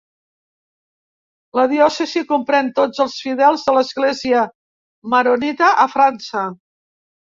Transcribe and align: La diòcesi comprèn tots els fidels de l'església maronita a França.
La 1.59 1.65
diòcesi 1.73 2.25
comprèn 2.33 2.73
tots 2.81 3.05
els 3.07 3.21
fidels 3.29 3.69
de 3.71 3.79
l'església 3.79 4.45
maronita 5.17 5.75
a 5.87 5.91
França. 5.97 6.49